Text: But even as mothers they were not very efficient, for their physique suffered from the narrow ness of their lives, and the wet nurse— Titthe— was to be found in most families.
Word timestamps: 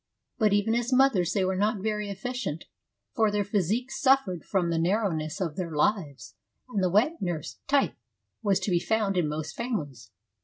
But 0.39 0.51
even 0.51 0.73
as 0.73 0.91
mothers 0.91 1.33
they 1.33 1.45
were 1.45 1.55
not 1.55 1.77
very 1.83 2.09
efficient, 2.09 2.65
for 3.13 3.29
their 3.29 3.43
physique 3.43 3.91
suffered 3.91 4.43
from 4.43 4.71
the 4.71 4.79
narrow 4.79 5.11
ness 5.11 5.39
of 5.39 5.57
their 5.57 5.69
lives, 5.75 6.33
and 6.69 6.83
the 6.83 6.89
wet 6.89 7.21
nurse— 7.21 7.59
Titthe— 7.69 7.97
was 8.41 8.59
to 8.61 8.71
be 8.71 8.79
found 8.79 9.15
in 9.15 9.27
most 9.29 9.55
families. 9.55 10.09